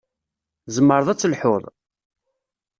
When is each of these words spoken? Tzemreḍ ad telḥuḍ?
Tzemreḍ 0.65 1.07
ad 1.09 1.17
telḥuḍ? 1.19 1.63